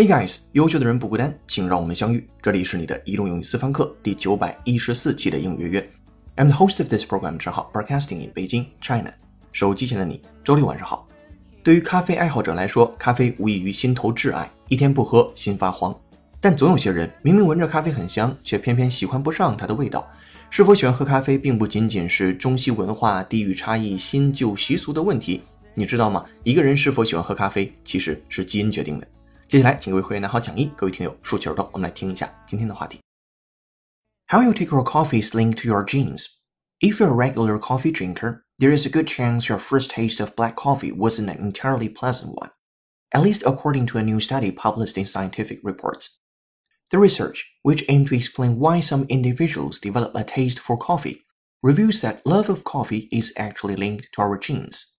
[0.00, 2.26] Hey guys，优秀的人不孤单，请让我们相遇。
[2.40, 5.90] 这里是你的移动英语私房课第九百一十四期的英语约约。
[6.36, 9.12] I'm the host of this program，账号 Broadcasting in Beijing, China。
[9.52, 11.06] 手机前的你，周六晚上好。
[11.62, 15.94] 对于咖啡爱好者来说，咖啡无异于心头挚爱，一天不喝心发慌。
[16.40, 20.10] 但总有些人明明闻着咖啡很香，却偏偏喜欢不上它的味道。
[20.48, 25.42] 是否喜欢喝咖啡，并不仅仅是中西文化、地域差异、新旧习俗的问题。
[25.74, 26.24] 你知道吗？
[26.42, 29.06] 一个人是否喜欢喝咖啡，其实是基因决定的。
[29.49, 32.99] 接下来，请各位会员拿好讲义，各位听友竖起耳朵，我们来听一下今天的话题。
[34.27, 36.25] How you take your coffee is linked to your genes.
[36.79, 40.35] If you're a regular coffee drinker, there is a good chance your first taste of
[40.35, 42.49] black coffee wasn't an entirely pleasant one,
[43.13, 46.19] at least according to a new study published in Scientific Reports.
[46.89, 51.25] The research, which aimed to explain why some individuals develop a taste for coffee,
[51.61, 54.93] reveals that love of coffee is actually linked to our genes.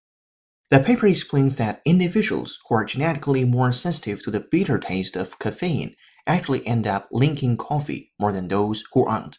[0.71, 5.39] The paper explains that individuals who are genetically more sensitive to the bitter taste of
[5.39, 5.95] caffeine
[6.27, 9.39] actually end up linking coffee more than those who aren't.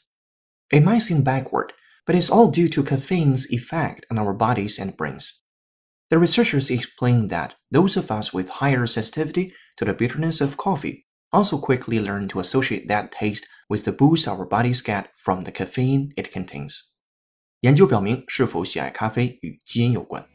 [0.71, 1.73] It might seem backward,
[2.05, 5.33] but it's all due to caffeine's effect on our bodies and brains.
[6.09, 11.05] The researchers explain that those of us with higher sensitivity to the bitterness of coffee
[11.33, 15.51] also quickly learn to associate that taste with the boost our bodies get from the
[15.51, 16.83] caffeine it contains.
[17.59, 20.25] 研究表明，是否喜爱咖啡与基因有关。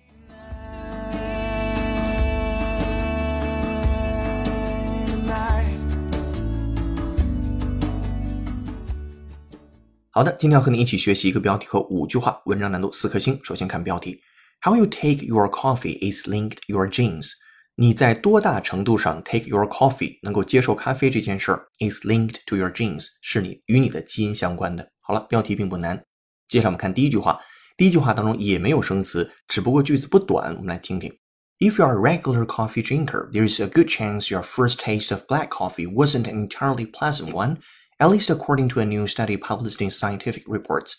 [10.18, 13.40] 好的，今天要和你一起学习一个标题和五句话，文章难度四颗星。
[13.44, 14.20] 首先看标题
[14.64, 17.34] ：How you take your coffee is linked your genes。
[17.76, 24.90] 你在多大程度上 take your coffee 能够接受咖啡这件事儿 is linked to your genes，是你与你的基因相关的。
[25.02, 26.04] 好了，标题并不难。
[26.48, 27.40] 接下来我们看第一句话，
[27.78, 31.16] 第一句话当中也没有生词，只不过句子不短，我们来听听。
[31.60, 35.28] If you are a regular coffee drinker, there is a good chance your first taste of
[35.28, 37.58] black coffee wasn't an entirely pleasant one
[37.99, 40.95] at least according to a new study published in Scientific Reports。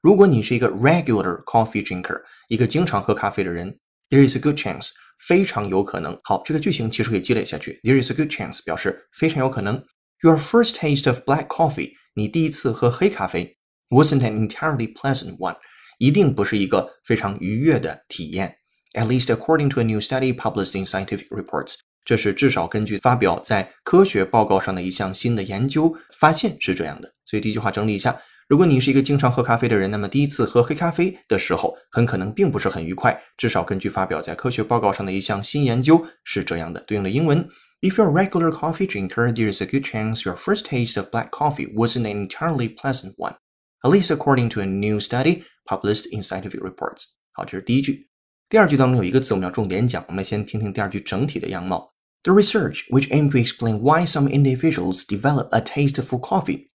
[0.00, 3.78] 如果你是一个 regular coffee drinker，一个经常喝咖啡的人，
[4.10, 4.90] there is a good chance，
[5.26, 6.18] 非常有可能。
[6.24, 7.80] 好，这个句型其实可以积累下去。
[7.82, 9.84] There is a good chance 表示非常有可能。
[10.22, 13.56] Your first taste of black coffee，你第一次喝黑咖啡，
[13.90, 15.56] wasn't an entirely pleasant one，
[15.98, 18.56] 一定不是一个非常愉悦的体验。
[18.94, 21.74] At least according to a new study published in Scientific Reports，
[22.05, 27.13] 这是至少根据发表在科学报告上的一项新的研究发现是这样的。
[27.25, 28.19] 所以第一句话整理一下：
[28.49, 33.17] 如果你是一个经常喝咖啡的人，那么第一次喝黑咖啡的时候，很可能并不是很愉快。
[33.37, 36.83] 至少根据发表在科学报告上的一项新研究是这样的。
[36.85, 37.47] 对应的英文
[37.81, 41.29] ：If you're a regular coffee drinker, there is a good chance your first taste of black
[41.29, 43.35] coffee wasn't an entirely pleasant one,
[43.81, 47.05] at least according to a new study published in Scientific Reports。
[47.31, 48.09] 好，这是第一句。
[48.49, 51.92] 第二句当中有一个字我们要重点讲，我们先听听第二句整体的样貌。
[52.24, 56.70] The research, which aimed to explain why some individuals develop a taste for coffee,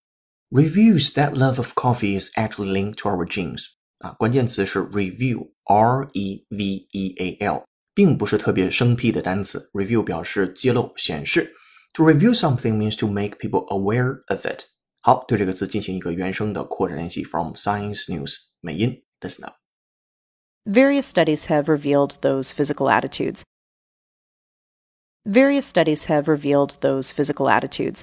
[0.50, 3.66] reveals that love of coffee is actually linked to our genes.
[3.98, 9.70] 啊，关键词是 review，r e v e a l，并不是特别生僻的单词。
[9.72, 11.54] review 表示揭露、显示。
[11.94, 14.64] To review something means to make people aware of it。
[15.02, 17.22] 好，对这个词进行一个原声的扩展练习。
[17.22, 23.42] From Science News 美音，listen up。Various studies have revealed those physical attitudes
[25.28, 28.02] Various studies have revealed those physical attitudes.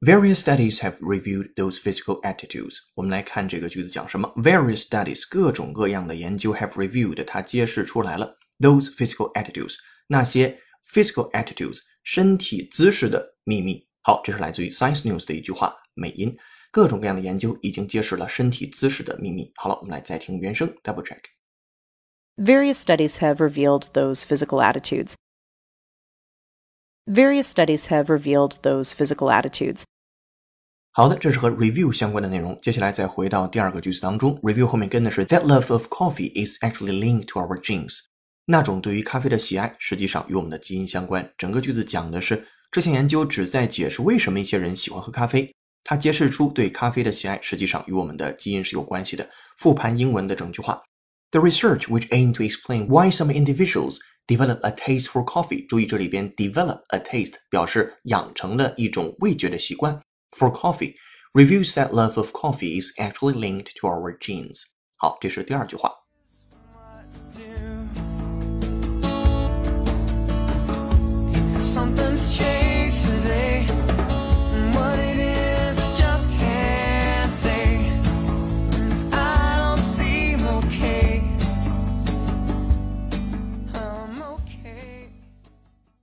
[0.00, 2.78] Various studies have reviewed those physical attitudes。
[2.94, 4.32] 我们来看这个句子讲什么？
[4.36, 9.76] Various studies，各种各样的研究 have reviewed，它揭示出来了 those physical attitudes，
[10.08, 10.60] 那些
[10.92, 13.86] physical attitudes 身体姿势的秘密。
[14.02, 16.36] 好，这是来自于 Science News 的一句话，美音。
[16.72, 19.50] 各种各样的研究已经揭示了身体姿势的秘密。
[19.54, 25.14] 好了，我们来再听原声，double check。Various studies have revealed those physical attitudes.
[27.10, 29.82] Various studies have revealed those physical attitudes.
[30.92, 32.58] 好的，这是和 review 相关的内容。
[32.62, 38.00] 接下来再回到第二个句子当中，review 后面跟的是 That love of coffee is actually linked to our genes。
[38.46, 41.30] 那种对于咖啡的喜爱，实际上与我们的基因相关。
[41.36, 45.54] 整个句子讲的是这项研究旨在解释为什么一些人喜欢喝咖啡。
[45.84, 49.28] 它揭示出对咖啡的喜爱，实际上与我们的基因是有关系的。
[49.58, 50.82] 复盘英文的整句话：
[51.30, 53.98] The research which aimed to explain why some individuals
[54.30, 55.66] develop a taste for coffee。
[55.66, 60.00] 注意这里边 develop a taste 表示养成了一种味觉的习惯。
[60.32, 60.94] For coffee
[61.32, 64.62] reveals that love of coffee is actually linked to our genes。
[64.96, 65.92] 好，这是第二句话。
[71.58, 72.59] Something's changed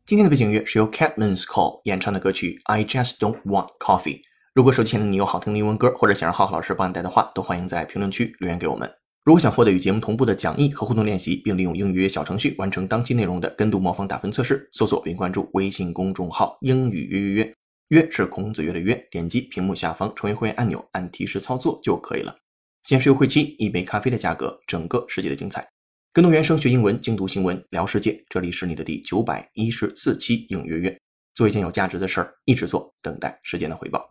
[0.08, 4.16] 今天的背景乐是由 Catman's Call 演唱的歌曲《I Just Don't Want Coffee》。
[4.55, 8.90] 如果手机前的你有好听的英文歌，或者想让浩浩老师帮你带的话，都欢迎在评论区留言给我们。
[9.26, 17.54] 如果想获得与节目同步的讲义和互动练习，并利用英语约小程序完成当期内容的跟读模仿打分测试，搜索并关注微信公众号“英语约约约”，
[17.93, 22.34] 约是孔子约的约，点击屏幕下方成为会员按钮，按提示操作就可以了。
[22.82, 25.69] 限时优惠期，一杯咖啡的价格，整个世界的精彩。
[26.10, 28.25] 跟读原声学英文，精读新闻聊世界。
[28.31, 31.00] 这里是你的第九百一十四期英语约约。
[31.34, 34.10] 做一件有价值的事儿，一直做，等待时间的回报。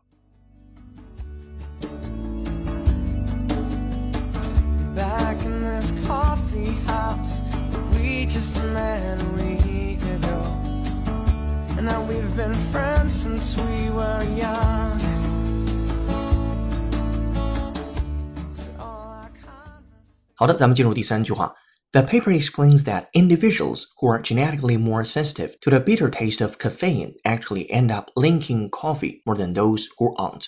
[20.35, 21.51] 好的，咱们进入第三句话。
[21.92, 27.14] The paper explains that individuals who are genetically more sensitive to the bitter taste of caffeine
[27.22, 30.46] actually end up liking coffee more than those who aren't.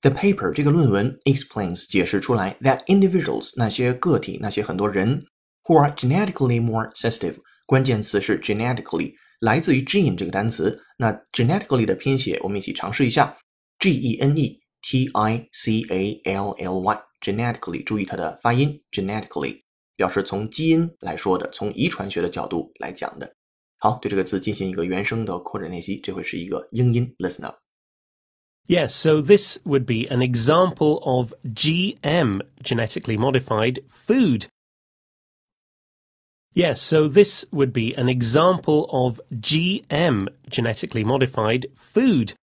[0.00, 5.26] The paper 这个论文 explains 解释出来 that individuals 那些个体那些很多人
[5.64, 7.34] who are genetically more sensitive
[7.66, 10.80] 关键词是 genetically 来自于 gene 这个单词。
[10.96, 13.36] 那 genetically 的拼写我们一起尝试一下
[13.78, 19.60] G E N E T I C A L L Y genetically 注意它的发音 genetically
[20.02, 23.34] 表示从基因来说的，从遗传学的角度来讲的。
[23.78, 27.56] 好，对这个词进行一个原声的扩展练习，这回是一个英音，listen up。
[28.66, 34.46] Yes, so this would be an example of GM, genetically modified food.
[36.54, 42.34] Yes, so this would be an example of GM, genetically modified food.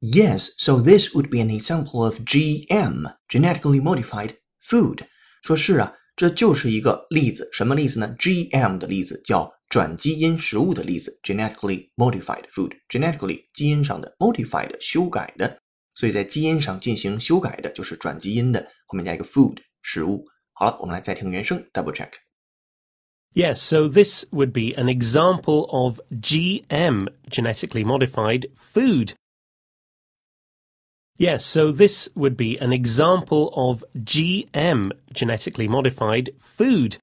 [0.00, 5.06] Yes, so this would be an example of GM, genetically modified food。
[5.42, 8.14] 说是啊， 这就是一个例子，什么例子呢？
[8.18, 15.58] GM 的例子叫转基因食物的例子，genetically modified food。genetically 基因上的，modified 修改的，
[15.94, 20.24] 所以在基因上进行修改的就是转基因的，后面加一个 food 食物。
[20.54, 22.10] 好了，我们来再听原声，double check。
[23.34, 29.12] Yes, so this would be an example of GM, genetically modified food.
[31.18, 36.98] Yes, so this would be an example of GM, genetically modified food.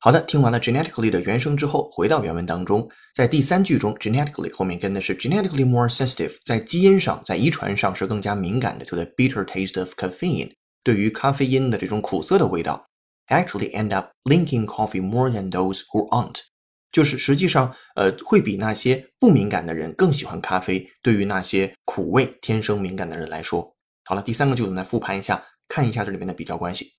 [0.00, 10.52] 好的，听完了 genetically 的原声之后，回到原文当中，在第三句中，genetically 后面跟的是 genetically more sensitive，在基因上，在遗传上是更加敏感的，to the bitter taste of caffeine，
[10.82, 12.84] 对于咖啡因的这种苦涩的味道，
[13.28, 16.40] actually end up liking coffee more than those who aren't，
[16.91, 20.89] 就是实际上，呃，会比那些不敏感的人更喜欢咖啡。
[21.01, 23.75] 对于那些苦味天生敏感的人来说，
[24.05, 26.93] 好了，第三个句子我们来复盘一下，看一下这里面的比较关系。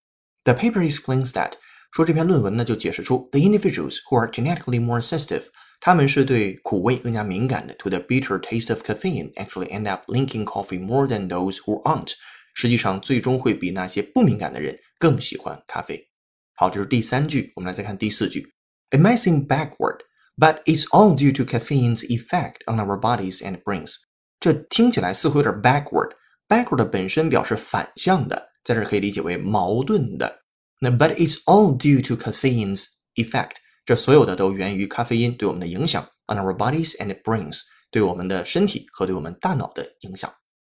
[0.44, 1.52] The paper explains that
[1.92, 5.44] 说这篇论文呢就解释出 the individuals who are genetically more sensitive，
[5.80, 12.12] 他们是对苦味更加敏感的，to the bitter taste of caffeine actually end up linking coffee more than those who aren't。
[12.54, 16.08] 实际上最终会比那些不敏感的人更喜欢咖啡。
[16.54, 18.52] 好，这是第三句，我们来再看第四句。
[18.91, 19.99] It may seem backward,
[20.37, 23.95] but it's all due to caffeine's effect on our bodies and brains。
[24.39, 30.41] 这听起来似乎有点 backward。backward 本身表示反向的，在这儿可以理解为矛盾的。
[30.79, 32.85] 那 but it's all due to caffeine's
[33.15, 40.31] effect，这所有的都源于咖啡因对我们的影响 on our bodies and brains，对我们的身体和对我们大脑的影响。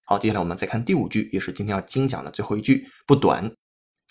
[0.06, 3.52] 好，接下来我们再看第五句，也是今天要精讲的最后一句，不短。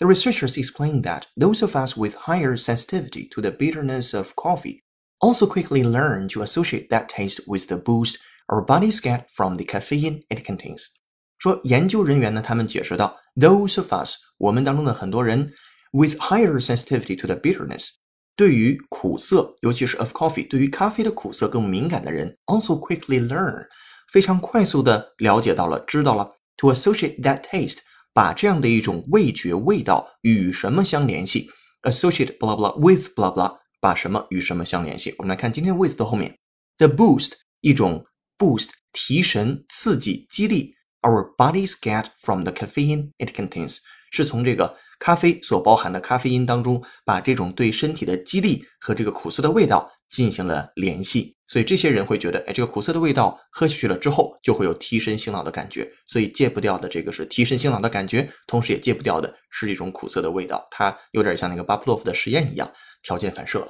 [0.01, 4.83] The researchers explain that those of us with higher sensitivity to the bitterness of coffee
[5.21, 9.65] also quickly learn to associate that taste with the boost our bodies get from the
[9.65, 10.85] caffeine it contains。
[11.39, 15.53] 说研究人员呢，他们解释到，those of us，我们当中的很多人
[15.93, 17.89] with higher sensitivity to the bitterness，
[18.37, 23.67] 对于苦涩，尤其是 of coffee，对于咖啡的苦涩更敏感的人，also quickly learn，
[24.13, 27.79] 非常快速的了解到了，知道了，to associate that taste，
[28.14, 31.50] 把这样的一种味觉味道与什么相联系
[31.84, 35.16] ，associate blah blah with blah blah，把什么与什么相联系。
[35.18, 36.38] 我们来看今天 with 的后面
[36.78, 38.06] ，the boost，一种
[38.38, 40.76] boost 提神、刺激、激励。
[41.04, 43.78] Our bodies get from the caffeine it contains，
[44.12, 51.36] 是从这个咖啡所包含的咖啡因当中，把这种对身体的激励和这个苦涩的味道进行了联系。
[51.52, 55.86] 所以这些人会觉得，哎，这个苦涩的味道喝下去了之后，就会有提神醒脑的感觉。
[56.08, 60.66] 所以戒不掉的这个是提神醒脑的感觉，同时也戒不掉的是这种苦涩的味道。
[60.72, 62.72] 它有点像那个巴甫洛夫的实验一样，
[63.04, 63.68] 条件反射了。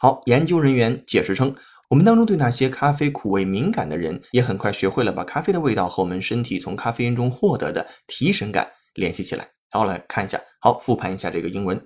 [0.00, 1.54] 好，研究人员解释称。
[1.90, 9.46] 我们当中对那些咖啡苦味敏感的人，也很快学会了把咖啡的味道和我们身体从咖啡因中获得的提神感联系起来。
[9.70, 11.80] 好，来看一下，好，复盘一下这个英文。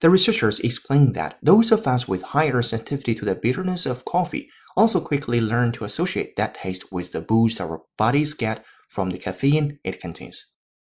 [0.00, 4.48] The researchers explain that those of us with higher sensitivity to the bitterness of coffee
[4.74, 9.18] Also, quickly learn to associate that taste with the boost our bodies get from the
[9.18, 10.38] caffeine it contains.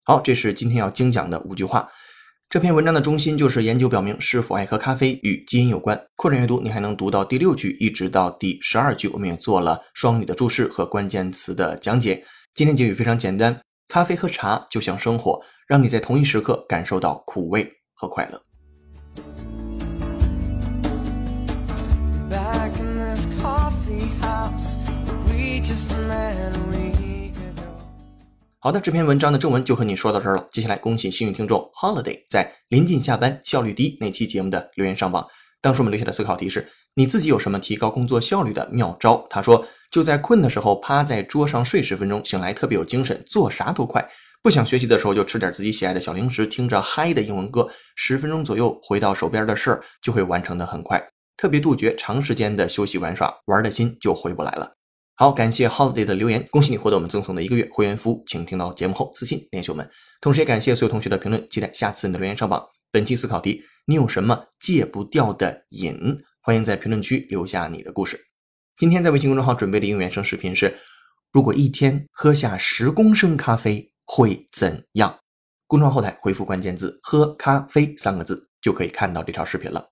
[0.04, 1.88] 好，这是今天要精讲的五句话。
[2.49, 6.00] 这篇文章的中心就是研究表明，是否爱喝咖啡与基因有关。
[6.14, 12.25] 扩展阅读，你还能读到第六句一直到第十二句，我们也做了双语的注释和关键词的讲解。
[12.54, 18.40] 今天结语非常简单：咖啡和茶就像生活，让你在同一时刻感受到苦味和快乐。
[28.59, 30.49] 好的，这篇文章的正文就和你说到这儿了。
[30.50, 35.26] 接下来，恭喜幸运听众 Holiday 在临近下班、效率低那期节目的留言上榜。
[35.61, 39.23] 当时我们留下的思考题是：你自己有什么提高工作效率的妙招？
[39.28, 44.02] 他说，就在困的时候趴在桌上睡十分钟，醒来特别有精神，做啥都快。
[44.43, 51.07] 不想学习的时候就吃点自己喜爱的小零食，听着嗨的英文歌，十分钟左右回到手边的事儿就会完成的很快。
[51.37, 54.73] 特别杜绝长时间的休息玩耍，玩的心就回不来了。
[55.16, 59.88] 好，感谢 Holiday 的留言，恭喜你获得我们赠送的一个月会员服务，请听到节目后私信联系我们。
[60.21, 62.61] 同时也感谢所有同学的评论，期待下次你的留言上榜。
[62.90, 66.18] 本期思考题：你有什么戒不掉的瘾？
[66.40, 68.18] 欢迎在评论区留下你的故事。
[68.76, 70.76] 今天在微信公众号准备的应原声视频是：
[71.30, 75.16] 如果一天喝下十公升咖啡会怎样？
[75.68, 79.87] 公众号后台回复关键字“喝咖啡”三个字，就可以看到这条视频了。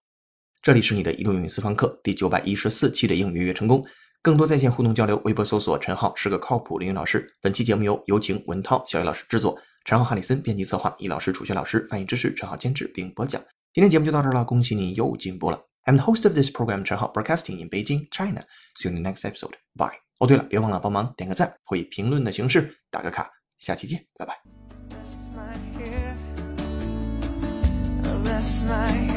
[0.61, 3.85] 这里是你的移动英语私房课第九百一十四期的英语月月成功。
[4.23, 7.29] 更多在线互动交流，微博搜索“陈浩是个靠谱的英语老师”。
[7.43, 13.43] 本期节目由有请文涛、小雨老师制作，陈浩、哈里森编辑策划，易老师、楚轩老师翻译支持，陈浩监制并播讲。
[13.73, 15.61] 今天节目就到这儿了，恭喜你又进步了。
[15.87, 18.45] I'm the host of this program, 陈浩 Broadcasting in Beijing, China.
[18.77, 19.55] See you in the next episode.
[19.75, 19.99] Bye.
[20.21, 23.29] 哦，对了，别忘了帮忙点个赞或以评论的形式打个卡。
[23.59, 24.41] 下期见，拜拜。
[28.25, 29.12] That's my